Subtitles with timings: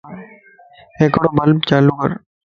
[0.99, 2.11] ھڪڙو بلب چالو ڪر